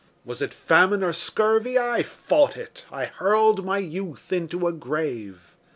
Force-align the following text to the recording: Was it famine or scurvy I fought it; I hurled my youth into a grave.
Was 0.25 0.41
it 0.41 0.51
famine 0.51 1.03
or 1.03 1.13
scurvy 1.13 1.77
I 1.77 2.01
fought 2.01 2.57
it; 2.57 2.87
I 2.91 3.05
hurled 3.05 3.63
my 3.63 3.77
youth 3.77 4.33
into 4.33 4.65
a 4.67 4.73
grave. 4.73 5.55